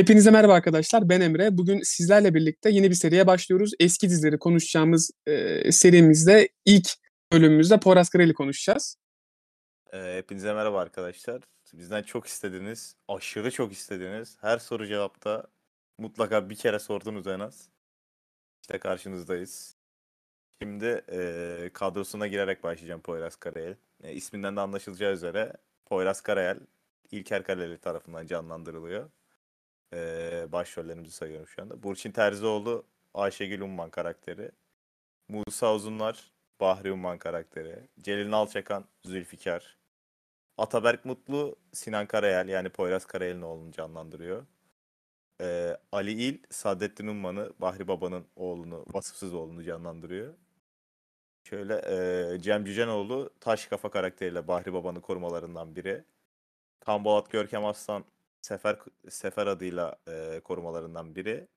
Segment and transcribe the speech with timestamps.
[0.00, 1.08] Hepinize merhaba arkadaşlar.
[1.08, 1.58] Ben Emre.
[1.58, 3.72] Bugün sizlerle birlikte yeni bir seriye başlıyoruz.
[3.80, 6.90] Eski dizileri konuşacağımız e, serimizde ilk
[7.32, 8.96] bölümümüzde Poyraz Karayel'i konuşacağız.
[9.92, 11.42] Ee, hepinize merhaba arkadaşlar.
[11.72, 14.36] Bizden çok istediniz, aşırı çok istediniz.
[14.40, 15.46] Her soru cevapta
[15.98, 17.68] mutlaka bir kere sordunuz en az.
[18.62, 19.76] İşte karşınızdayız.
[20.62, 23.76] Şimdi e, kadrosuna girerek başlayacağım Poyraz Karayel.
[24.02, 25.52] E, isminden de anlaşılacağı üzere
[25.86, 26.58] Poyraz Karayel
[27.10, 29.10] İlker Kaleli tarafından canlandırılıyor.
[29.94, 31.82] E, başrollerimizi sayıyorum şu anda.
[31.82, 34.50] Burçin Terzioğlu Ayşegül Umman karakteri.
[35.28, 37.88] Musa Uzunlar Bahri Umman karakteri.
[38.00, 39.76] Celil Nalçakan Zülfikar.
[40.58, 44.46] Ataberk Mutlu Sinan Karayel yani Poyraz Karayel'in oğlunu canlandırıyor.
[45.40, 50.34] Ee, Ali İl Saadettin Umman'ı Bahri Baba'nın oğlunu, vasıfsız oğlunu canlandırıyor.
[51.44, 51.74] Şöyle
[52.34, 56.04] e, Cem Cücenoğlu Taş Kafa karakteriyle Bahri Baba'nın korumalarından biri.
[56.80, 58.04] Kan Bolat Görkem Aslan
[58.42, 61.48] Sefer Sefer adıyla e, korumalarından biri.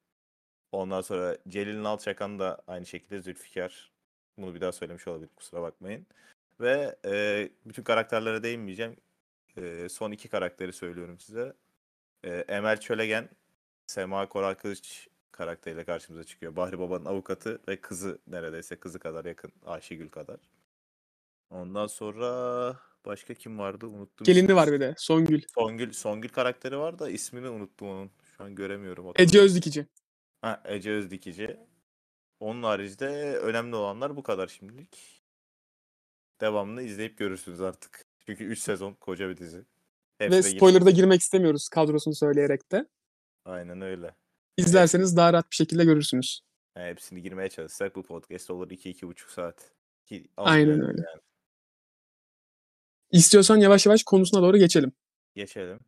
[0.72, 3.92] Ondan sonra Celil Nalçakan da aynı şekilde Zülfikar.
[4.38, 6.08] Bunu bir daha söylemiş olabilirim kusura bakmayın.
[6.60, 8.98] Ve e, bütün karakterlere değinmeyeceğim.
[9.58, 11.54] E, son iki karakteri söylüyorum size.
[12.24, 13.30] E, Emel Çölegen,
[13.88, 16.56] Sema Koral Kılıç karakteriyle karşımıza çıkıyor.
[16.56, 19.52] Bahri Baba'nın avukatı ve kızı neredeyse kızı kadar yakın.
[19.66, 20.40] Ayşegül kadar.
[21.50, 24.26] Ondan sonra başka kim vardı unuttum.
[24.26, 25.42] Gelini var bir de Songül.
[25.56, 28.12] Songül, Songül karakteri var da ismini unuttum onun.
[28.38, 29.12] Şu an göremiyorum.
[29.16, 29.88] Ece Özdikici.
[30.42, 31.58] Ha, Ece Özdikici.
[32.40, 35.24] Onun haricinde önemli olanlar bu kadar şimdilik.
[36.42, 38.06] Devamını izleyip görürsünüz artık.
[38.26, 39.58] Çünkü 3 sezon koca bir dizi.
[39.58, 42.86] Ve Hepsine gir- spoiler'da girmek istemiyoruz kadrosunu söyleyerek de.
[43.46, 44.16] Aynen öyle.
[44.58, 46.42] İzlerseniz daha rahat bir şekilde görürsünüz.
[46.78, 49.72] Yani hepsini girmeye çalışsak bu podcast olur 2-2,5 saat.
[50.06, 51.02] Ki Aynen öyle.
[51.12, 51.22] Yani.
[53.14, 54.92] İstiyorsan yavaş yavaş konusuna doğru geçelim.
[55.36, 55.80] Geçelim.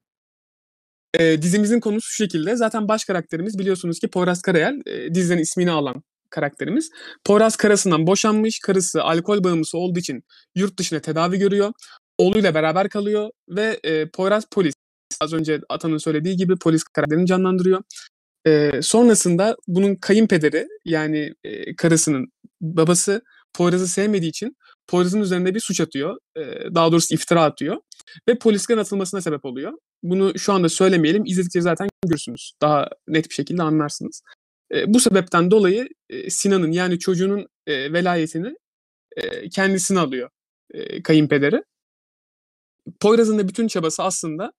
[1.19, 2.55] E, dizimizin konusu şu şekilde.
[2.55, 4.81] Zaten baş karakterimiz biliyorsunuz ki Poyraz Karayel.
[4.85, 6.91] E, dizinin ismini alan karakterimiz.
[7.23, 8.59] Poyraz karısından boşanmış.
[8.59, 10.23] Karısı alkol bağımlısı olduğu için
[10.55, 11.73] yurt dışına tedavi görüyor.
[12.17, 14.73] Oğluyla beraber kalıyor ve e, Poyraz polis.
[15.21, 17.83] Az önce Atan'ın söylediği gibi polis karakterini canlandırıyor.
[18.47, 22.27] E, sonrasında bunun kayınpederi yani e, karısının
[22.61, 23.21] babası
[23.53, 26.17] Poyraz'ı sevmediği için Poyraz'ın üzerinde bir suç atıyor.
[26.37, 26.41] E,
[26.75, 27.77] daha doğrusu iftira atıyor.
[28.29, 29.73] Ve polislerin atılmasına sebep oluyor.
[30.03, 31.25] Bunu şu anda söylemeyelim.
[31.25, 32.53] İzledikçe zaten görürsünüz.
[32.61, 34.21] Daha net bir şekilde anlarsınız.
[34.73, 38.55] E, bu sebepten dolayı e, Sinan'ın yani çocuğunun e, velayetini
[39.15, 40.29] e, kendisine alıyor
[40.73, 41.63] e, kayınpederi.
[42.99, 44.51] Poyraz'ın da bütün çabası aslında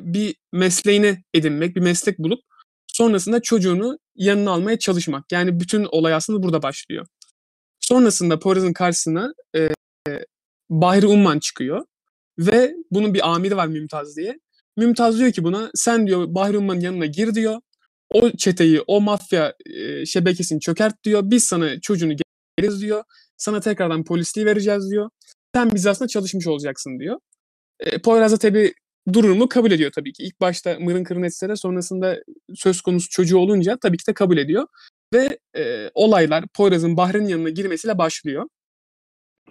[0.00, 2.40] bir mesleğini edinmek, bir meslek bulup
[2.86, 5.32] sonrasında çocuğunu yanına almaya çalışmak.
[5.32, 7.06] Yani bütün olay aslında burada başlıyor.
[7.90, 9.68] Sonrasında Poyraz'ın karşısına e,
[10.70, 11.84] Bahri Umman çıkıyor
[12.38, 14.38] ve bunun bir amiri var Mümtaz diye.
[14.76, 17.60] Mümtaz diyor ki buna sen diyor Bahri Umman'ın yanına gir diyor.
[18.10, 21.22] O çeteyi, o mafya e, şebekesini çökert diyor.
[21.24, 22.14] Biz sana çocuğunu
[22.58, 23.04] geliriz diyor.
[23.36, 25.10] Sana tekrardan polisliği vereceğiz diyor.
[25.54, 27.18] Sen biz aslında çalışmış olacaksın diyor.
[27.80, 28.74] E, Poyraz da tabii
[29.12, 30.22] durumu kabul ediyor tabii ki.
[30.22, 32.18] İlk başta mırın kırın etse de sonrasında
[32.54, 34.66] söz konusu çocuğu olunca tabii ki de kabul ediyor.
[35.12, 38.48] Ve e, olaylar Poyraz'ın Bahri'nin yanına girmesiyle başlıyor.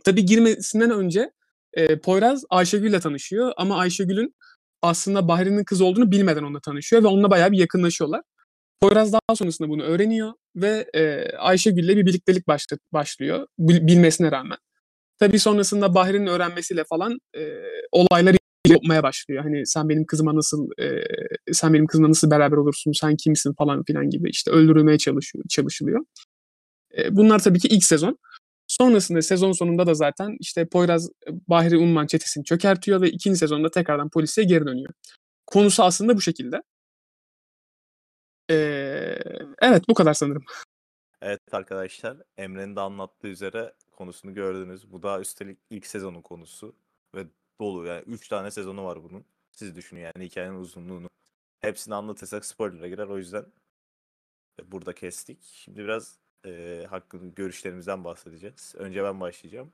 [0.03, 1.31] Tabii girmesinden önce
[1.73, 4.35] e, Poyraz Ayşegül'le tanışıyor ama Ayşegül'ün
[4.81, 8.21] aslında Bahri'nin kız olduğunu bilmeden onunla tanışıyor ve onunla bayağı bir yakınlaşıyorlar.
[8.81, 14.57] Poyraz daha sonrasında bunu öğreniyor ve e, Ayşegül'le bir birliktelik başla, başlıyor bil- bilmesine rağmen.
[15.19, 17.41] Tabii sonrasında Bahri'nin öğrenmesiyle falan e,
[17.91, 18.35] olaylar
[18.67, 19.43] yapmaya başlıyor.
[19.43, 21.03] Hani sen benim kızıma nasıl e,
[21.53, 26.05] sen benim kızımla nasıl beraber olursun, sen kimsin falan filan gibi işte öldürülmeye çalışıyor, çalışılıyor.
[26.97, 28.17] E, bunlar tabii ki ilk sezon.
[28.67, 31.09] Sonrasında sezon sonunda da zaten işte Poyraz
[31.47, 34.93] Bahri Umman çetesini çökertiyor ve ikinci sezonda tekrardan polise geri dönüyor.
[35.47, 36.61] Konusu aslında bu şekilde.
[38.49, 39.19] Ee,
[39.61, 40.43] evet bu kadar sanırım.
[41.21, 44.91] Evet arkadaşlar Emre'nin de anlattığı üzere konusunu gördünüz.
[44.91, 46.75] Bu da üstelik ilk sezonun konusu
[47.15, 47.27] ve
[47.59, 49.25] dolu yani 3 tane sezonu var bunun.
[49.51, 51.09] Siz düşünün yani hikayenin uzunluğunu.
[51.59, 53.45] Hepsini anlatırsak spoiler'a girer o yüzden
[54.67, 55.43] burada kestik.
[55.43, 58.75] Şimdi biraz e, hakkında görüşlerimizden bahsedeceğiz.
[58.77, 59.71] Önce ben başlayacağım.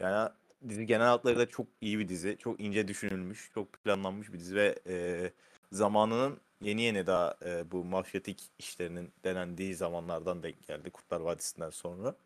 [0.00, 0.30] Yani
[0.68, 2.36] dizi genel hatlarıyla çok iyi bir dizi.
[2.38, 5.32] Çok ince düşünülmüş, çok planlanmış bir dizi ve e,
[5.72, 10.90] zamanının yeni yeni daha e, bu mafyatik işlerinin denendiği zamanlardan denk geldi.
[10.90, 12.16] Kurtlar Vadisi'nden sonra.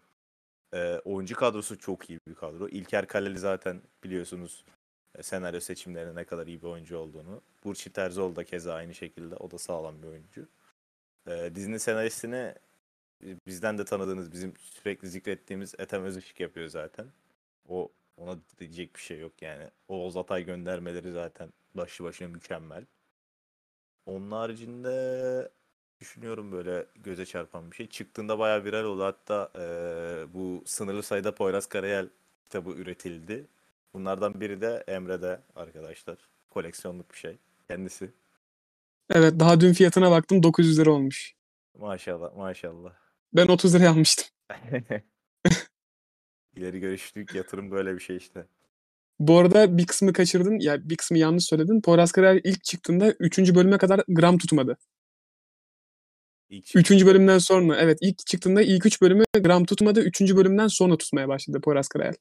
[0.75, 2.69] E, oyuncu kadrosu çok iyi bir kadro.
[2.69, 4.78] İlker Kaleli zaten biliyorsunuz e,
[5.23, 7.43] senaryo seçimlerine ne kadar iyi bir oyuncu olduğunu.
[7.65, 9.37] Burçin Terzioğlu da keza aynı şekilde.
[9.37, 10.49] O da sağlam bir oyuncu.
[11.27, 12.55] E, dizinin senaristini
[13.47, 17.07] bizden de tanıdığınız, bizim sürekli zikrettiğimiz Ethem Özışık yapıyor zaten.
[17.69, 19.71] O ona diyecek bir şey yok yani.
[19.89, 22.85] Oğuz Atay göndermeleri zaten başlı başına mükemmel.
[24.07, 25.51] Onun haricinde
[26.01, 27.87] düşünüyorum böyle göze çarpan bir şey.
[27.89, 29.05] Çıktığında bayağı viral oldu.
[29.05, 32.09] Hatta eee, bu sınırlı sayıda Poyraz Karayel
[32.45, 33.47] kitabı üretildi.
[33.95, 36.19] Bunlardan biri de Emre'de arkadaşlar.
[36.51, 37.39] Koleksiyonluk bir şey.
[37.69, 38.11] Kendisi.
[39.11, 41.35] Evet daha dün fiyatına baktım 900 lira olmuş.
[41.79, 42.93] Maşallah maşallah.
[43.33, 44.27] Ben 30 liraya almıştım.
[46.57, 48.47] İleri görüşlük yatırım böyle bir şey işte.
[49.19, 50.59] Bu arada bir kısmı kaçırdın.
[50.61, 51.81] Ya bir kısmı yanlış söyledin.
[51.81, 53.55] Poyraz Karayel ilk çıktığında 3.
[53.55, 54.77] bölüme kadar gram tutmadı.
[56.49, 56.91] İlk 3.
[57.07, 60.01] bölümden sonra evet ilk çıktığında ilk 3 bölümü gram tutmadı.
[60.01, 60.21] 3.
[60.21, 62.15] bölümden sonra tutmaya başladı Poyraz Karayel.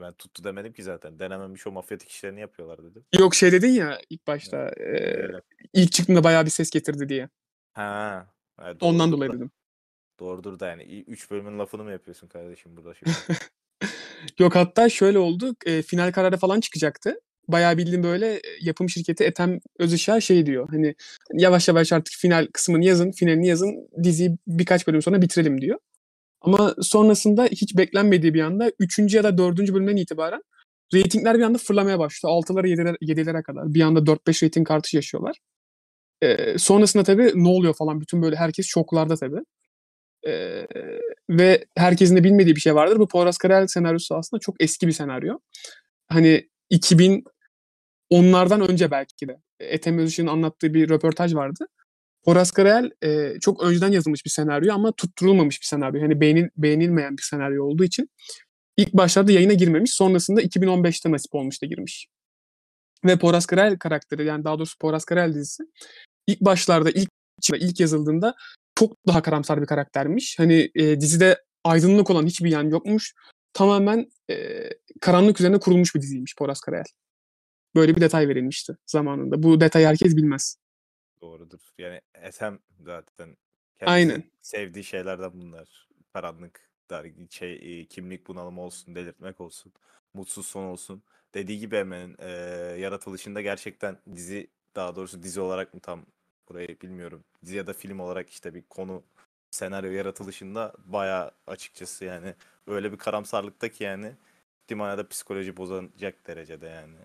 [0.00, 1.18] Ben tuttu demedim ki zaten.
[1.18, 3.04] Denememiş o mafyatik işlerini yapıyorlar dedim.
[3.18, 4.56] Yok şey dedin ya ilk başta.
[4.68, 5.40] e, Öyle.
[5.74, 7.28] ilk çıktığında bayağı bir ses getirdi diye.
[7.72, 8.26] Ha.
[8.62, 9.50] evet, Ondan doğrudur dolayı da- dedim.
[10.20, 10.82] Doğrudur da yani.
[11.06, 13.12] 3 bölümün lafını mı yapıyorsun kardeşim burada şimdi?
[14.38, 15.56] Yok hatta şöyle oldu.
[15.66, 17.20] e, final kararı falan çıkacaktı.
[17.48, 20.68] Bayağı bildiğim böyle e, yapım şirketi Ethem Özışa şey diyor.
[20.70, 20.94] Hani
[21.32, 23.88] yavaş yavaş artık final kısmını yazın, finalini yazın.
[24.02, 25.78] Diziyi birkaç bölüm sonra bitirelim diyor.
[26.40, 29.14] Ama sonrasında hiç beklenmediği bir anda 3.
[29.14, 29.58] ya da 4.
[29.58, 30.42] bölümden itibaren
[30.94, 32.32] reytingler bir anda fırlamaya başladı.
[32.32, 33.74] 6'lara 7'lere, 7'lere kadar.
[33.74, 35.36] Bir anda 4-5 reyting artışı yaşıyorlar.
[36.22, 39.40] E, sonrasında tabii ne oluyor falan bütün böyle herkes şoklarda tabii.
[40.26, 40.66] E,
[41.30, 42.98] ve herkesin de bilmediği bir şey vardır.
[42.98, 45.38] Bu Poyraz Karayel senaryosu aslında çok eski bir senaryo.
[46.08, 47.24] Hani 2000
[48.10, 49.36] onlardan önce belki de.
[49.60, 51.66] Ethem Özışık'ın anlattığı bir röportaj vardı.
[52.24, 56.02] Poyraz Karayel e, çok önceden yazılmış bir senaryo ama tutturulmamış bir senaryo.
[56.02, 58.10] Hani beğenil, beğenilmeyen bir senaryo olduğu için
[58.76, 59.92] ilk başlarda yayına girmemiş.
[59.92, 62.06] Sonrasında 2015'te nasip olmuş da girmiş.
[63.04, 65.62] Ve Poyraz Karayel karakteri yani daha doğrusu Poyraz Karayel dizisi
[66.26, 67.10] ilk başlarda ilk
[67.54, 68.34] ilk yazıldığında
[68.78, 70.38] çok daha karamsar bir karaktermiş.
[70.38, 73.14] Hani e, dizide aydınlık olan hiçbir yan yokmuş.
[73.52, 74.68] Tamamen e,
[75.00, 76.84] karanlık üzerine kurulmuş bir diziymiş Poyraz Karayel.
[77.74, 79.42] Böyle bir detay verilmişti zamanında.
[79.42, 80.56] Bu detayı herkes bilmez.
[81.22, 81.60] Doğrudur.
[81.78, 83.36] Yani Ethem zaten
[83.80, 84.08] Aynen.
[84.08, 85.88] kendisinin sevdiği şeylerden bunlar.
[86.12, 89.72] Karanlık, dergi, şey, e, kimlik bunalımı olsun, delirtmek olsun,
[90.14, 91.02] mutsuz son olsun.
[91.34, 92.30] Dediği gibi hemen e,
[92.80, 96.06] yaratılışında gerçekten dizi, daha doğrusu dizi olarak mı tam
[96.48, 97.24] burayı bilmiyorum.
[97.44, 99.02] Dizi ya da film olarak işte bir konu,
[99.50, 102.34] senaryo yaratılışında bayağı açıkçası yani
[102.66, 104.12] öyle bir karamsarlıkta ki yani
[104.62, 106.96] ihtimalle psikoloji bozulacak derecede yani.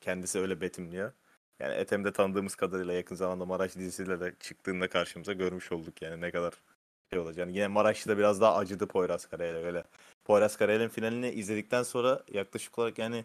[0.00, 1.12] Kendisi öyle betimliyor.
[1.60, 6.30] Yani Ethem'de tanıdığımız kadarıyla yakın zamanda Maraş dizisiyle de çıktığında karşımıza görmüş olduk yani ne
[6.30, 6.54] kadar
[7.10, 7.38] şey olacak.
[7.38, 9.84] Yani yine Maraş'ta biraz daha acıdı Poyraz Karayel'e öyle.
[10.24, 13.24] Poyraz Karayel'in finalini izledikten sonra yaklaşık olarak yani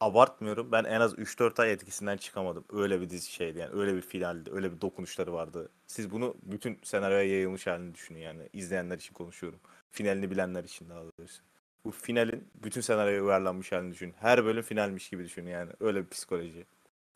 [0.00, 0.72] abartmıyorum.
[0.72, 2.64] Ben en az 3-4 ay etkisinden çıkamadım.
[2.72, 3.80] Öyle bir dizi şeydi yani.
[3.80, 4.50] Öyle bir finaldi.
[4.52, 5.68] Öyle bir dokunuşları vardı.
[5.86, 8.48] Siz bunu bütün senaryoya yayılmış halini düşünün yani.
[8.52, 9.60] izleyenler için konuşuyorum.
[9.90, 11.42] Finalini bilenler için daha doğrusu.
[11.84, 14.14] Bu finalin bütün senaryoya uyarlanmış halini düşün.
[14.20, 15.70] Her bölüm finalmiş gibi düşün yani.
[15.80, 16.66] Öyle bir psikoloji.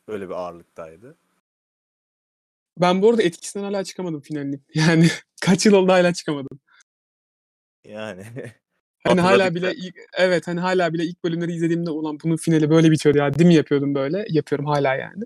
[0.07, 1.17] Öyle bir ağırlıktaydı.
[2.77, 4.59] Ben bu arada etkisinden hala çıkamadım finalini.
[4.73, 5.07] Yani
[5.41, 6.59] kaç yıl oldu hala çıkamadım.
[7.85, 8.25] Yani
[9.07, 12.91] Hani hala bile ilk, evet hani hala bile ilk bölümleri izlediğimde ulan bunun finali böyle
[12.91, 13.33] bitiyordu ya.
[13.33, 14.25] Değil mi yapıyordum böyle?
[14.29, 15.23] Yapıyorum hala yani.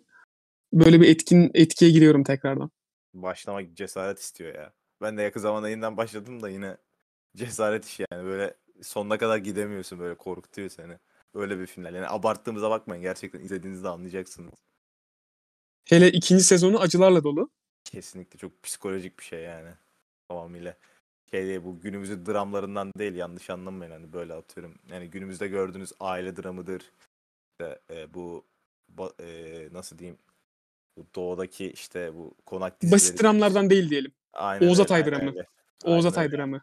[0.73, 2.71] Böyle bir etkin etkiye giriyorum tekrardan.
[3.13, 4.73] başlamak cesaret istiyor ya.
[5.01, 6.77] Ben de yakın zamanda yeniden başladım da yine
[7.37, 8.25] cesaret işi yani.
[8.25, 10.93] Böyle sonuna kadar gidemiyorsun böyle korkutuyor seni.
[11.33, 11.95] Öyle bir final.
[11.95, 13.01] Yani abarttığımıza bakmayın.
[13.03, 14.53] Gerçekten izlediğinizde anlayacaksınız.
[15.85, 17.49] Hele ikinci sezonu acılarla dolu.
[17.83, 19.69] Kesinlikle çok psikolojik bir şey yani.
[20.27, 20.77] Tamamıyla.
[21.31, 24.79] Şey değil, bu günümüzün dramlarından değil yanlış anlamayın hani böyle atıyorum.
[24.91, 26.91] Yani günümüzde gördüğünüz aile dramıdır.
[27.51, 28.45] İşte, e, bu
[28.97, 30.17] ba- e, nasıl diyeyim
[30.97, 32.95] bu doğudaki işte bu konak dizileri.
[32.95, 34.11] Basit dramlardan değil diyelim.
[34.33, 35.29] Aynen Oğuz Atay aynen dramı.
[35.29, 35.45] öyle.
[35.83, 36.61] Oğuz Aynen Atay dramı.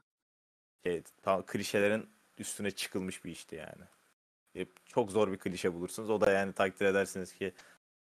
[0.86, 3.84] Şey, tam klişelerin üstüne çıkılmış bir işti yani.
[4.56, 6.10] E, çok zor bir klişe bulursunuz.
[6.10, 7.52] O da yani takdir edersiniz ki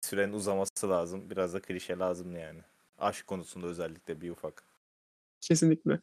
[0.05, 1.31] sürenin uzaması lazım.
[1.31, 2.61] Biraz da klişe lazım yani.
[2.99, 4.65] Aşk konusunda özellikle bir ufak.
[5.41, 6.01] Kesinlikle.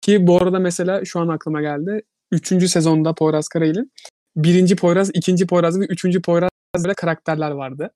[0.00, 2.02] Ki bu arada mesela şu an aklıma geldi.
[2.32, 3.92] Üçüncü sezonda Poyraz Karayel'in
[4.36, 7.90] birinci Poyraz, ikinci Poyraz ve üçüncü Poyraz böyle karakterler vardı.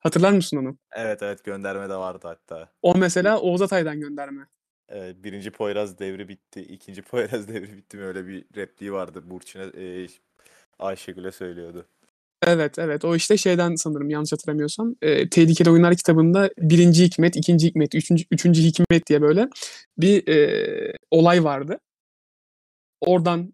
[0.00, 0.78] Hatırlar mısın onu?
[0.92, 2.68] Evet evet gönderme de vardı hatta.
[2.82, 4.46] O mesela Oğuz Atay'dan gönderme.
[4.88, 6.60] Evet, birinci Poyraz devri bitti.
[6.60, 9.22] ikinci Poyraz devri bitti mi öyle bir repliği vardı.
[9.30, 10.06] Burçin'e e,
[10.78, 11.86] Ayşegül'e söylüyordu.
[12.46, 17.66] Evet evet o işte şeyden sanırım yanlış hatırlamıyorsam e, Tehlikeli Oyunlar kitabında birinci hikmet, ikinci
[17.66, 19.48] hikmet, üçüncü, üçüncü hikmet diye böyle
[19.98, 21.80] bir e, olay vardı.
[23.00, 23.52] Oradan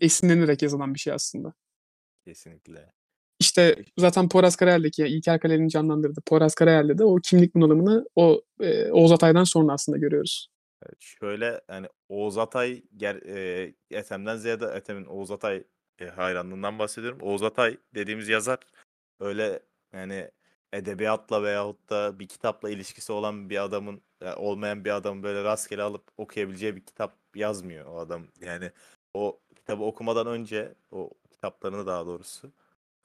[0.00, 1.52] esinlenerek yazılan bir şey aslında.
[2.24, 2.92] Kesinlikle.
[3.40, 8.42] İşte zaten Poyraz Karayel'deki yani İlker Kaleli'nin canlandırdığı Poyraz Karayel'de de o kimlik bunalımını o
[8.60, 10.48] e, Oğuz Atay'dan sonra aslında görüyoruz.
[10.82, 15.64] Evet, şöyle hani Oğuz Atay ger, e, Ethem'den ziyade Ethem'in Oğuz Atay
[15.98, 17.18] e, hayranlığından bahsediyorum.
[17.22, 18.58] Oğuz Atay dediğimiz yazar
[19.20, 19.60] öyle
[19.92, 20.30] yani
[20.72, 25.82] edebiyatla veyahut da bir kitapla ilişkisi olan bir adamın yani olmayan bir adamın böyle rastgele
[25.82, 28.26] alıp okuyabileceği bir kitap yazmıyor o adam.
[28.40, 28.70] Yani
[29.14, 32.52] o kitabı okumadan önce o kitaplarını daha doğrusu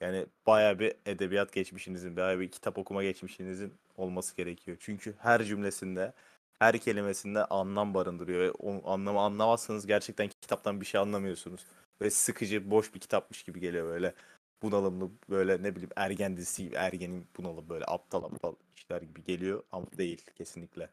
[0.00, 4.76] yani bayağı bir edebiyat geçmişinizin, bayağı bir kitap okuma geçmişinizin olması gerekiyor.
[4.80, 6.12] Çünkü her cümlesinde,
[6.58, 11.66] her kelimesinde anlam barındırıyor ve o anlamı anlamazsanız gerçekten kitaptan bir şey anlamıyorsunuz.
[12.02, 14.14] Ve sıkıcı, boş bir kitapmış gibi geliyor böyle
[14.62, 19.62] bunalımlı böyle ne bileyim ergen dizisi gibi ergenin bunalım böyle aptal aptal işler gibi geliyor
[19.72, 20.90] ama değil kesinlikle.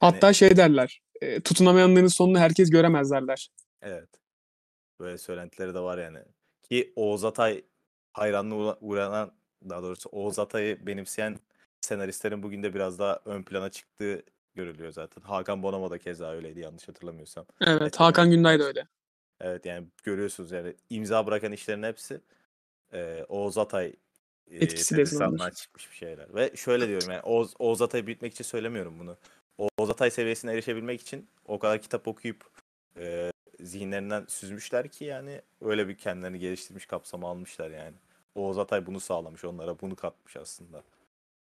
[0.00, 1.02] Hatta şey derler.
[1.20, 3.50] E, tutunamayanların sonunu herkes göremez derler.
[3.82, 4.08] Evet.
[5.00, 6.18] Böyle söylentileri de var yani.
[6.62, 7.64] Ki Oğuz Atay
[8.12, 9.32] hayranlığı uğranan
[9.68, 11.38] daha doğrusu Oğuz Atay'ı benimseyen
[11.80, 14.22] senaristlerin bugün de biraz daha ön plana çıktığı
[14.54, 15.22] görülüyor zaten.
[15.22, 17.46] Hakan Bonomo da keza öyleydi yanlış hatırlamıyorsam.
[17.60, 18.30] Evet, Hakan.
[18.30, 18.86] Günday da öyle.
[19.40, 22.20] Evet yani görüyorsunuz yani imza bırakan işlerin hepsi
[22.92, 23.92] e, Oğuz Atay
[24.50, 25.32] e, Etkisi de yazılandır.
[25.32, 26.34] Peterson'dan çıkmış bir şeyler.
[26.34, 29.16] Ve şöyle diyorum yani Oğuz, Oğuz Atay'ı büyütmek için söylemiyorum bunu.
[29.58, 32.44] Oğuz Atay seviyesine erişebilmek için o kadar kitap okuyup
[32.96, 37.96] e, zihinlerinden süzmüşler ki yani öyle bir kendilerini geliştirmiş kapsama almışlar yani.
[38.34, 40.82] Oğuz Atay bunu sağlamış onlara bunu katmış aslında.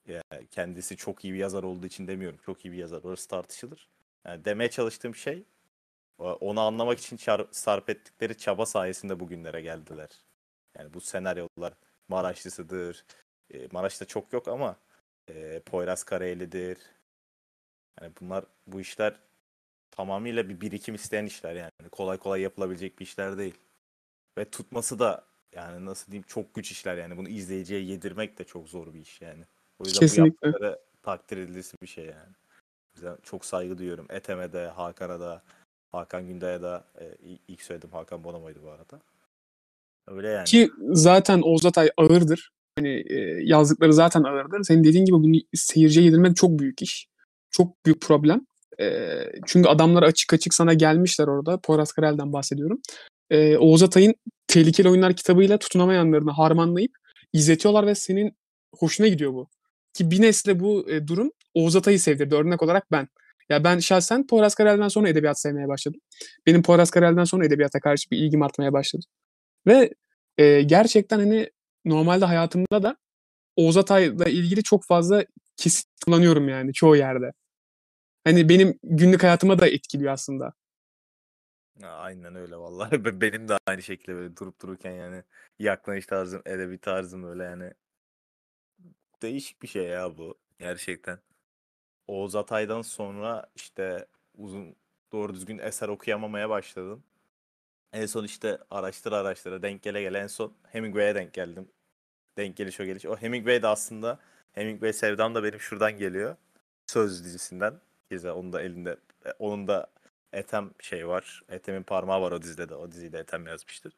[0.07, 2.39] Yani kendisi çok iyi bir yazar olduğu için demiyorum.
[2.45, 3.03] Çok iyi bir yazar.
[3.03, 3.87] Orası tartışılır.
[4.25, 5.43] Yani demeye çalıştığım şey
[6.17, 7.19] onu anlamak için
[7.51, 10.09] sarf ettikleri çaba sayesinde bugünlere geldiler.
[10.77, 11.73] Yani bu senaryolar
[12.07, 13.05] Maraşlısıdır.
[13.53, 14.75] E, Maraş'ta çok yok ama
[15.29, 16.77] e, Poyraz Karayeli'dir.
[18.01, 19.19] Yani bunlar bu işler
[19.91, 21.89] tamamıyla bir birikim isteyen işler yani.
[21.91, 23.55] Kolay kolay yapılabilecek bir işler değil.
[24.37, 27.17] Ve tutması da yani nasıl diyeyim çok güç işler yani.
[27.17, 29.43] Bunu izleyiciye yedirmek de çok zor bir iş yani.
[29.79, 30.41] O yüzden Kesinlikle.
[30.41, 32.33] bu yaptıkları takdir edilisi bir şey yani.
[32.93, 34.05] O yüzden çok saygı duyuyorum.
[34.09, 35.43] Etem'e de, Hakan'a da,
[35.93, 37.05] Hakan Günday'a da e,
[37.47, 39.01] ilk söyledim Hakan Bonomo'ydu bu arada.
[40.07, 40.45] Öyle yani.
[40.45, 42.51] Ki zaten Oğuz Atay ağırdır.
[42.79, 44.63] Hani e, yazdıkları zaten ağırdır.
[44.63, 47.07] Senin dediğin gibi bunu seyirciye yedirmek çok büyük iş.
[47.51, 48.45] Çok büyük problem.
[48.79, 51.57] E, çünkü adamlar açık açık sana gelmişler orada.
[51.57, 52.81] Poyraz Karayel'den bahsediyorum.
[53.29, 54.15] E, Oğuz Atay'ın
[54.47, 56.91] Tehlikeli Oyunlar kitabıyla tutunamayanlarını harmanlayıp
[57.33, 58.37] izletiyorlar ve senin
[58.75, 59.49] hoşuna gidiyor bu.
[59.93, 62.35] Ki bir nesle bu e, durum Oğuz Atay'ı sevdirdi.
[62.35, 63.07] Örnek olarak ben.
[63.49, 66.01] Ya ben şahsen Poyraz Karayel'den sonra edebiyat sevmeye başladım.
[66.45, 69.05] Benim Poyraz Karayel'den sonra edebiyata karşı bir ilgim artmaya başladı.
[69.67, 69.93] Ve
[70.37, 71.49] e, gerçekten hani
[71.85, 72.97] normalde hayatımda da
[73.55, 75.25] Oğuz Atay'la ilgili çok fazla
[75.57, 77.31] kesit kullanıyorum yani çoğu yerde.
[78.23, 80.53] Hani benim günlük hayatıma da etkiliyor aslında.
[81.83, 82.91] Aynen öyle vallahi.
[83.05, 85.23] Be- Benim de aynı şekilde böyle durup dururken yani
[85.59, 87.73] yaklanış tarzım, edebi tarzım öyle yani.
[89.21, 91.19] Değişik bir şey ya bu gerçekten.
[92.07, 94.05] Oğuz Atay'dan sonra işte
[94.37, 94.75] uzun
[95.11, 97.03] doğru düzgün eser okuyamamaya başladım.
[97.93, 101.69] En son işte araştıra araştıra denk gele gele en son Hemingway'e denk geldim.
[102.37, 103.05] Denk geliş o geliş.
[103.05, 104.19] O Hemingway de aslında
[104.53, 106.35] Hemingway sevdam da benim şuradan geliyor.
[106.87, 107.81] Söz dizisinden.
[108.09, 109.87] Keza onun da elinde e, onun da
[110.33, 111.43] Ethem şey var.
[111.49, 112.75] Ethem'in parmağı var o dizide de.
[112.75, 113.93] O diziyi de Ethem yazmıştır.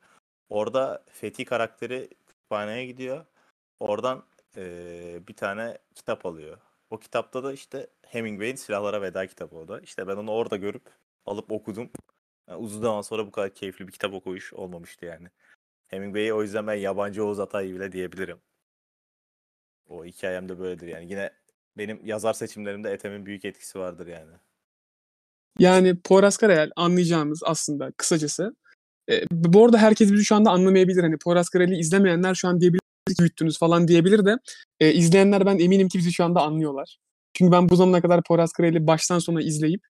[0.49, 3.25] Orada Fethi karakteri kütüphaneye gidiyor.
[3.79, 4.23] Oradan
[4.57, 6.57] eee, bir tane kitap alıyor.
[6.89, 9.79] O kitapta da işte Hemingway'in Silahlara Veda kitabı o da.
[9.79, 10.83] İşte ben onu orada görüp
[11.25, 11.89] alıp okudum.
[12.49, 15.27] Yani uzun zaman sonra bu kadar keyifli bir kitap okuyuş olmamıştı yani.
[15.87, 18.37] Hemingway'i o yüzden ben yabancı Oğuz Atay bile diyebilirim.
[19.89, 21.11] O hikayem de böyledir yani.
[21.11, 21.31] Yine
[21.77, 24.31] benim yazar seçimlerimde Ethem'in büyük etkisi vardır yani.
[25.59, 26.39] Yani Poyraz
[26.75, 28.55] anlayacağımız aslında kısacası.
[29.09, 31.01] E, bu arada herkes bizi şu anda anlamayabilir.
[31.01, 32.84] Hani Poyraz izlemeyenler şu an diyebilir
[33.19, 34.37] büyüttünüz falan diyebilir de
[34.79, 36.97] e, izleyenler ben eminim ki bizi şu anda anlıyorlar.
[37.33, 39.81] Çünkü ben bu zamana kadar Poyraz Karayel'i baştan sona izleyip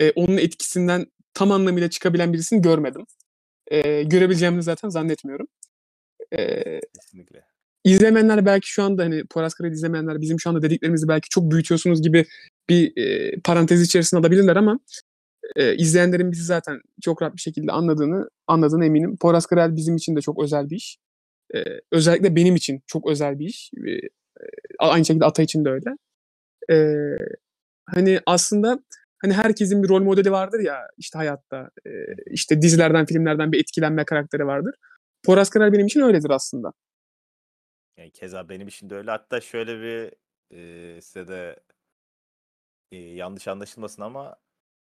[0.00, 3.06] e, onun etkisinden tam anlamıyla çıkabilen birisini görmedim.
[3.66, 5.46] E, görebileceğimi zaten zannetmiyorum.
[6.32, 6.62] E,
[7.00, 7.44] Kesinlikle.
[7.84, 12.02] izlemeyenler belki şu anda hani Poyraz Karayel'i izlemeyenler bizim şu anda dediklerimizi belki çok büyütüyorsunuz
[12.02, 12.26] gibi
[12.68, 14.78] bir e, parantez içerisine alabilirler ama
[15.56, 19.16] e, izleyenlerin bizi zaten çok rahat bir şekilde anladığını anladığını eminim.
[19.16, 20.98] Poyraz Karayel bizim için de çok özel bir iş.
[21.54, 23.70] E, özellikle benim için çok özel bir iş.
[23.74, 24.08] E,
[24.78, 25.90] aynı şekilde Ata için de öyle.
[26.70, 26.76] E,
[27.86, 28.78] hani aslında
[29.22, 31.70] hani herkesin bir rol modeli vardır ya işte hayatta.
[31.86, 31.90] E,
[32.30, 34.74] işte dizilerden, filmlerden bir etkilenme karakteri vardır.
[35.22, 36.72] Poyraz Karayel benim için öyledir aslında.
[37.98, 39.10] Yani keza benim için de öyle.
[39.10, 40.12] Hatta şöyle bir
[40.56, 41.56] e, size de
[42.92, 44.36] e, yanlış anlaşılmasın ama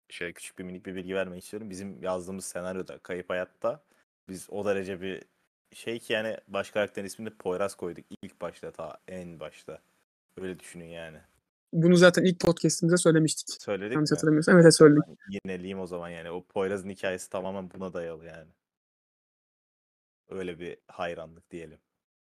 [0.10, 1.70] şöyle küçük bir minik bir bilgi vermek istiyorum.
[1.70, 3.84] Bizim yazdığımız senaryoda Kayıp Hayat'ta
[4.30, 5.24] biz o derece bir
[5.74, 9.80] şey ki yani baş karakterin ismini de Poyraz koyduk ilk başta ta en başta.
[10.38, 11.18] Öyle düşünün yani.
[11.74, 13.62] Bunu zaten ilk podcast'imizde söylemiştik.
[13.62, 14.16] Söyledik Yanlış mi?
[14.16, 14.60] hatırlamıyorsam.
[14.60, 15.04] Evet söyledik.
[15.08, 16.32] Ben Yineleyeyim o zaman yani.
[16.32, 18.50] O Poyraz'ın hikayesi tamamen buna dayalı yani.
[20.30, 21.80] Öyle bir hayranlık diyelim.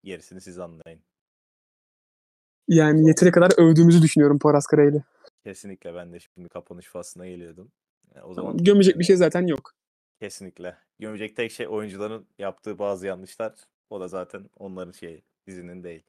[0.04, 1.00] Gerisini siz anlayın.
[2.68, 5.02] Yani yeteri kadar övdüğümüzü düşünüyorum Poyraz Karayel'i.
[5.44, 7.72] Kesinlikle ben de şimdi kapanış faslına geliyordum.
[8.14, 9.72] E, O zaman Tamam, gömecek bir şey zaten yok.
[10.20, 10.76] Kesinlikle.
[10.98, 13.54] Gömecek tek şey oyuncuların yaptığı bazı yanlışlar.
[13.90, 16.02] O da zaten onların şeyi, dizinin değil.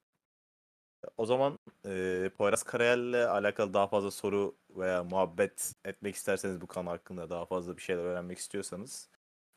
[1.18, 6.90] O zaman e, Poyraz Karayel'le alakalı daha fazla soru veya muhabbet etmek isterseniz bu konu
[6.90, 9.10] hakkında daha fazla bir şeyler öğrenmek istiyorsanız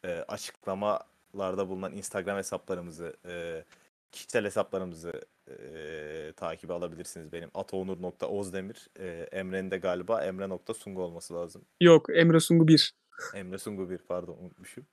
[0.05, 3.65] e, açıklamalarda bulunan Instagram hesaplarımızı, e,
[4.13, 5.13] kişisel hesaplarımızı
[5.49, 7.33] e, takibe alabilirsiniz.
[7.33, 11.65] Benim ataonur.ozdemir, e, Emre'nin de galiba emre.sungu olması lazım.
[11.81, 13.00] Yok Emre Sungu 1.
[13.35, 14.87] Emre Sungu bir pardon unutmuşum.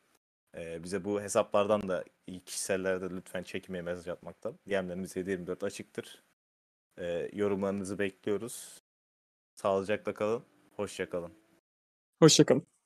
[0.58, 2.04] Ee, bize bu hesaplardan da
[2.46, 4.60] kişisellerde lütfen çekmeye mesaj atmaktan.
[4.70, 6.24] DM'lerimiz 724 açıktır.
[6.98, 8.82] Ee, yorumlarınızı bekliyoruz.
[9.56, 10.44] Sağlıcakla kalın.
[10.76, 11.34] Hoşça kalın.
[12.20, 12.77] Hoşçakalın.